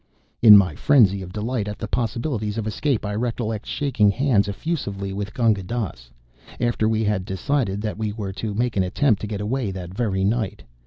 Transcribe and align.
In 0.41 0.57
my 0.57 0.73
frenzy 0.73 1.21
of 1.21 1.31
delight 1.31 1.67
at 1.67 1.77
the 1.77 1.87
possibilities 1.87 2.57
of 2.57 2.65
escape 2.65 3.05
I 3.05 3.13
recollect 3.13 3.67
shaking 3.67 4.09
hands 4.09 4.47
effusively 4.47 5.13
with 5.13 5.31
Gunga 5.35 5.61
Dass, 5.61 6.09
after 6.59 6.89
we 6.89 7.03
had 7.03 7.23
decided 7.23 7.83
that 7.83 7.99
we 7.99 8.11
were 8.11 8.33
to 8.33 8.55
make 8.55 8.75
an 8.75 8.81
attempt 8.83 9.21
to 9.21 9.27
get 9.27 9.41
away 9.41 9.69
that 9.69 9.93
very 9.93 10.23
night. 10.23 10.63